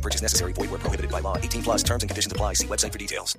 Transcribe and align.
No 0.00 0.02
purchase 0.02 0.22
necessary. 0.22 0.54
Void 0.54 0.70
where 0.70 0.80
prohibited 0.80 1.10
by 1.10 1.20
law. 1.20 1.36
18 1.36 1.62
plus 1.62 1.84
terms 1.84 2.02
and 2.02 2.08
conditions 2.08 2.32
apply. 2.32 2.54
See 2.54 2.66
website 2.66 2.92
for 2.92 2.98
details. 2.98 3.38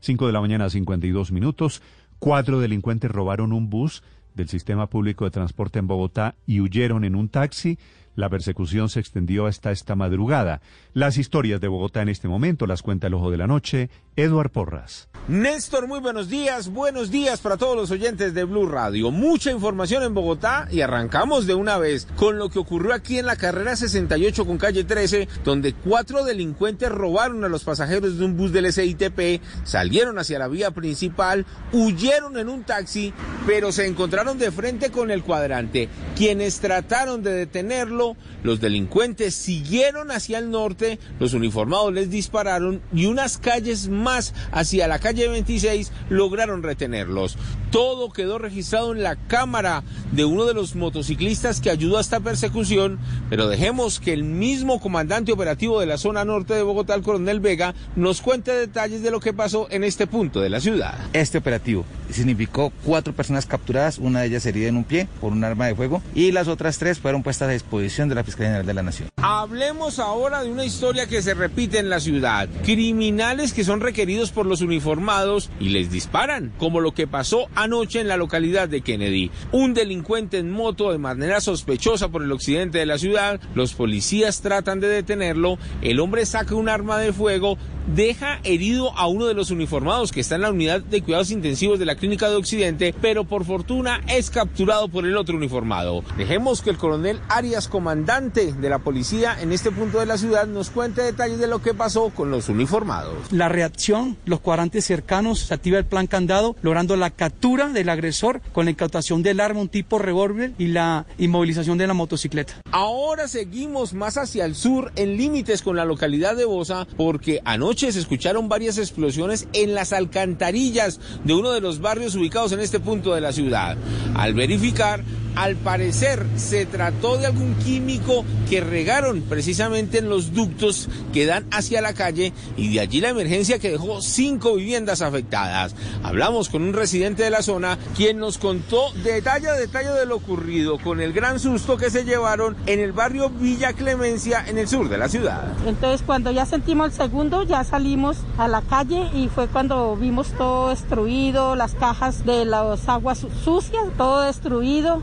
5 0.00 0.26
de 0.26 0.32
la 0.32 0.40
mañana, 0.40 0.68
52 0.68 1.32
minutos. 1.32 1.80
Cuatro 2.18 2.60
delincuentes 2.60 3.10
robaron 3.10 3.52
un 3.52 3.70
bus 3.70 4.02
del 4.34 4.48
sistema 4.48 4.88
público 4.88 5.24
de 5.24 5.30
transporte 5.30 5.78
en 5.78 5.86
Bogotá 5.86 6.34
y 6.46 6.60
huyeron 6.60 7.04
en 7.04 7.14
un 7.14 7.30
taxi. 7.30 7.78
La 8.16 8.28
persecución 8.28 8.88
se 8.88 9.00
extendió 9.00 9.46
hasta 9.46 9.70
esta 9.70 9.94
madrugada. 9.94 10.60
Las 10.92 11.16
historias 11.16 11.60
de 11.60 11.68
Bogotá 11.68 12.02
en 12.02 12.08
este 12.08 12.28
momento 12.28 12.66
las 12.66 12.82
cuenta 12.82 13.06
el 13.06 13.14
ojo 13.14 13.30
de 13.30 13.36
la 13.36 13.46
noche, 13.46 13.90
Eduard 14.16 14.50
Porras. 14.50 15.08
Néstor, 15.28 15.86
muy 15.86 16.00
buenos 16.00 16.28
días. 16.28 16.68
Buenos 16.68 17.10
días 17.10 17.40
para 17.40 17.56
todos 17.56 17.76
los 17.76 17.90
oyentes 17.90 18.34
de 18.34 18.44
Blue 18.44 18.66
Radio. 18.66 19.10
Mucha 19.10 19.52
información 19.52 20.02
en 20.02 20.12
Bogotá 20.12 20.66
y 20.70 20.80
arrancamos 20.80 21.46
de 21.46 21.54
una 21.54 21.78
vez 21.78 22.08
con 22.16 22.38
lo 22.38 22.50
que 22.50 22.58
ocurrió 22.58 22.92
aquí 22.92 23.18
en 23.18 23.26
la 23.26 23.36
carrera 23.36 23.76
68 23.76 24.44
con 24.44 24.58
calle 24.58 24.82
13, 24.82 25.28
donde 25.44 25.72
cuatro 25.72 26.24
delincuentes 26.24 26.90
robaron 26.90 27.44
a 27.44 27.48
los 27.48 27.62
pasajeros 27.62 28.18
de 28.18 28.24
un 28.24 28.36
bus 28.36 28.52
del 28.52 28.72
SITP, 28.72 29.40
salieron 29.62 30.18
hacia 30.18 30.38
la 30.38 30.48
vía 30.48 30.72
principal, 30.72 31.46
huyeron 31.72 32.36
en 32.36 32.48
un 32.48 32.64
taxi, 32.64 33.14
pero 33.46 33.70
se 33.70 33.86
encontraron 33.86 34.38
de 34.38 34.50
frente 34.50 34.90
con 34.90 35.10
el 35.10 35.22
cuadrante. 35.22 35.88
Quienes 36.16 36.60
trataron 36.60 37.22
de 37.22 37.32
detenerlo, 37.32 37.99
los 38.42 38.60
delincuentes 38.60 39.34
siguieron 39.34 40.10
hacia 40.10 40.38
el 40.38 40.50
norte, 40.50 40.98
los 41.18 41.34
uniformados 41.34 41.92
les 41.92 42.10
dispararon 42.10 42.80
y 42.94 43.06
unas 43.06 43.38
calles 43.38 43.88
más 43.88 44.34
hacia 44.52 44.88
la 44.88 44.98
calle 44.98 45.28
26 45.28 45.92
lograron 46.08 46.62
retenerlos. 46.62 47.36
Todo 47.70 48.10
quedó 48.10 48.38
registrado 48.38 48.92
en 48.92 49.02
la 49.02 49.16
cámara 49.16 49.82
de 50.12 50.24
uno 50.24 50.44
de 50.44 50.54
los 50.54 50.74
motociclistas 50.74 51.60
que 51.60 51.70
ayudó 51.70 51.98
a 51.98 52.00
esta 52.00 52.20
persecución, 52.20 52.98
pero 53.28 53.48
dejemos 53.48 54.00
que 54.00 54.12
el 54.12 54.24
mismo 54.24 54.80
comandante 54.80 55.32
operativo 55.32 55.80
de 55.80 55.86
la 55.86 55.98
zona 55.98 56.24
norte 56.24 56.54
de 56.54 56.62
Bogotá, 56.62 56.94
el 56.94 57.02
coronel 57.02 57.40
Vega, 57.40 57.74
nos 57.96 58.20
cuente 58.20 58.52
detalles 58.52 59.02
de 59.02 59.10
lo 59.10 59.20
que 59.20 59.32
pasó 59.32 59.68
en 59.70 59.84
este 59.84 60.06
punto 60.06 60.40
de 60.40 60.48
la 60.48 60.60
ciudad. 60.60 60.98
Este 61.12 61.38
operativo 61.38 61.84
significó 62.12 62.72
cuatro 62.84 63.12
personas 63.12 63.46
capturadas, 63.46 63.98
una 63.98 64.20
de 64.20 64.28
ellas 64.28 64.46
herida 64.46 64.68
en 64.68 64.76
un 64.76 64.84
pie 64.84 65.08
por 65.20 65.32
un 65.32 65.44
arma 65.44 65.66
de 65.66 65.74
fuego 65.74 66.02
y 66.14 66.32
las 66.32 66.48
otras 66.48 66.78
tres 66.78 66.98
fueron 66.98 67.22
puestas 67.22 67.48
a 67.48 67.52
disposición 67.52 68.08
de 68.08 68.14
la 68.14 68.24
Fiscalía 68.24 68.48
General 68.48 68.66
de 68.66 68.74
la 68.74 68.82
Nación. 68.82 69.08
Hablemos 69.16 69.98
ahora 69.98 70.42
de 70.42 70.50
una 70.50 70.64
historia 70.64 71.06
que 71.06 71.22
se 71.22 71.34
repite 71.34 71.78
en 71.78 71.90
la 71.90 72.00
ciudad. 72.00 72.48
Criminales 72.64 73.52
que 73.52 73.64
son 73.64 73.80
requeridos 73.80 74.30
por 74.30 74.46
los 74.46 74.60
uniformados 74.60 75.50
y 75.60 75.70
les 75.70 75.90
disparan, 75.90 76.52
como 76.58 76.80
lo 76.80 76.92
que 76.92 77.06
pasó 77.06 77.48
anoche 77.54 78.00
en 78.00 78.08
la 78.08 78.16
localidad 78.16 78.68
de 78.68 78.80
Kennedy. 78.80 79.30
Un 79.52 79.74
delincuente 79.74 80.38
en 80.38 80.50
moto 80.50 80.92
de 80.92 80.98
manera 80.98 81.40
sospechosa 81.40 82.08
por 82.08 82.22
el 82.22 82.32
occidente 82.32 82.78
de 82.78 82.86
la 82.86 82.98
ciudad, 82.98 83.40
los 83.54 83.74
policías 83.74 84.40
tratan 84.40 84.80
de 84.80 84.88
detenerlo, 84.88 85.58
el 85.82 86.00
hombre 86.00 86.26
saca 86.26 86.54
un 86.54 86.68
arma 86.68 86.98
de 86.98 87.12
fuego, 87.12 87.58
deja 87.94 88.40
herido 88.44 88.96
a 88.96 89.06
uno 89.06 89.26
de 89.26 89.34
los 89.34 89.50
uniformados 89.50 90.12
que 90.12 90.20
está 90.20 90.36
en 90.36 90.42
la 90.42 90.50
unidad 90.50 90.80
de 90.80 91.02
cuidados 91.02 91.30
intensivos 91.30 91.78
de 91.78 91.86
la 91.86 91.96
clínica 92.00 92.28
de 92.28 92.36
Occidente, 92.36 92.94
pero 93.00 93.24
por 93.24 93.44
fortuna 93.44 94.00
es 94.08 94.30
capturado 94.30 94.88
por 94.88 95.04
el 95.04 95.16
otro 95.16 95.36
uniformado. 95.36 96.02
Dejemos 96.16 96.62
que 96.62 96.70
el 96.70 96.78
coronel 96.78 97.20
Arias, 97.28 97.68
comandante 97.68 98.52
de 98.52 98.68
la 98.70 98.78
policía 98.78 99.36
en 99.40 99.52
este 99.52 99.70
punto 99.70 100.00
de 100.00 100.06
la 100.06 100.18
ciudad, 100.18 100.46
nos 100.46 100.70
cuente 100.70 101.02
detalles 101.02 101.38
de 101.38 101.46
lo 101.46 101.62
que 101.62 101.74
pasó 101.74 102.10
con 102.10 102.30
los 102.30 102.48
uniformados. 102.48 103.14
La 103.30 103.48
reacción, 103.48 104.16
los 104.24 104.40
cuadrantes 104.40 104.84
cercanos, 104.86 105.40
se 105.40 105.54
activa 105.54 105.78
el 105.78 105.84
plan 105.84 106.06
candado, 106.06 106.56
logrando 106.62 106.96
la 106.96 107.10
captura 107.10 107.68
del 107.68 107.90
agresor 107.90 108.40
con 108.52 108.64
la 108.64 108.70
incautación 108.70 109.22
del 109.22 109.38
arma, 109.38 109.60
un 109.60 109.68
tipo 109.68 109.98
revólver 109.98 110.52
y 110.58 110.68
la 110.68 111.06
inmovilización 111.18 111.76
de 111.76 111.86
la 111.86 111.94
motocicleta. 111.94 112.54
Ahora 112.72 113.28
seguimos 113.28 113.92
más 113.92 114.16
hacia 114.16 114.46
el 114.46 114.54
sur, 114.54 114.90
en 114.96 115.18
límites 115.18 115.60
con 115.60 115.76
la 115.76 115.84
localidad 115.84 116.34
de 116.34 116.46
Bosa, 116.46 116.86
porque 116.96 117.42
anoche 117.44 117.92
se 117.92 117.98
escucharon 117.98 118.48
varias 118.48 118.78
explosiones 118.78 119.46
en 119.52 119.74
las 119.74 119.92
alcantarillas 119.92 120.98
de 121.24 121.34
uno 121.34 121.50
de 121.50 121.60
los 121.60 121.80
barrios 121.90 122.14
ubicados 122.14 122.52
en 122.52 122.60
este 122.60 122.78
punto 122.78 123.16
de 123.16 123.20
la 123.20 123.32
ciudad. 123.32 123.76
Al 124.14 124.32
verificar, 124.32 125.02
al 125.36 125.56
parecer 125.56 126.26
se 126.36 126.66
trató 126.66 127.16
de 127.16 127.26
algún 127.26 127.54
químico 127.56 128.24
que 128.48 128.60
regaron 128.60 129.22
precisamente 129.22 129.98
en 129.98 130.08
los 130.08 130.32
ductos 130.32 130.88
que 131.12 131.26
dan 131.26 131.46
hacia 131.50 131.80
la 131.80 131.94
calle 131.94 132.32
y 132.56 132.74
de 132.74 132.80
allí 132.80 133.00
la 133.00 133.10
emergencia 133.10 133.58
que 133.58 133.70
dejó 133.70 134.02
cinco 134.02 134.56
viviendas 134.56 135.02
afectadas. 135.02 135.74
Hablamos 136.02 136.48
con 136.48 136.62
un 136.62 136.72
residente 136.72 137.22
de 137.22 137.30
la 137.30 137.42
zona 137.42 137.78
quien 137.96 138.18
nos 138.18 138.38
contó 138.38 138.92
detalle 139.04 139.48
a 139.48 139.54
detalle 139.54 139.90
de 139.90 140.06
lo 140.06 140.16
ocurrido 140.16 140.78
con 140.78 141.00
el 141.00 141.12
gran 141.12 141.38
susto 141.38 141.76
que 141.76 141.90
se 141.90 142.04
llevaron 142.04 142.56
en 142.66 142.80
el 142.80 142.92
barrio 142.92 143.30
Villa 143.30 143.72
Clemencia 143.72 144.44
en 144.46 144.58
el 144.58 144.68
sur 144.68 144.88
de 144.88 144.98
la 144.98 145.08
ciudad. 145.08 145.44
Entonces 145.66 146.02
cuando 146.04 146.30
ya 146.30 146.46
sentimos 146.46 146.88
el 146.88 146.92
segundo 146.92 147.42
ya 147.44 147.64
salimos 147.64 148.18
a 148.38 148.48
la 148.48 148.62
calle 148.62 149.10
y 149.14 149.28
fue 149.28 149.48
cuando 149.48 149.96
vimos 149.96 150.28
todo 150.36 150.70
destruido, 150.70 151.54
las 151.56 151.74
cajas 151.74 152.24
de 152.24 152.44
las 152.44 152.88
aguas 152.88 153.26
sucias, 153.44 153.84
todo 153.96 154.22
destruido 154.22 155.02